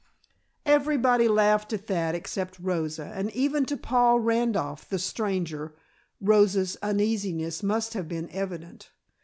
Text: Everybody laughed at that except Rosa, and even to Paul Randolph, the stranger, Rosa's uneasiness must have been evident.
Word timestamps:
Everybody 0.65 1.27
laughed 1.27 1.73
at 1.73 1.85
that 1.85 2.15
except 2.15 2.57
Rosa, 2.59 3.11
and 3.13 3.29
even 3.35 3.65
to 3.65 3.77
Paul 3.77 4.19
Randolph, 4.19 4.89
the 4.89 4.97
stranger, 4.97 5.75
Rosa's 6.19 6.75
uneasiness 6.81 7.61
must 7.61 7.93
have 7.93 8.07
been 8.07 8.27
evident. 8.31 8.89